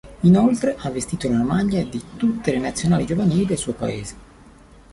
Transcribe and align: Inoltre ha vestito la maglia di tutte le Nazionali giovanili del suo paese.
Inoltre 0.21 0.75
ha 0.79 0.89
vestito 0.89 1.29
la 1.29 1.43
maglia 1.43 1.83
di 1.83 2.01
tutte 2.17 2.51
le 2.51 2.57
Nazionali 2.57 3.05
giovanili 3.05 3.45
del 3.45 3.57
suo 3.59 3.73
paese. 3.73 4.15